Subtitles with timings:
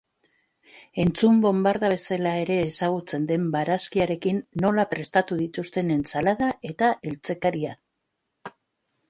[1.01, 7.79] Entzun bonbarda bezala ere ezagutzen den barazkiarekin nola prestatu dituzten entsalada eta eltzekaria.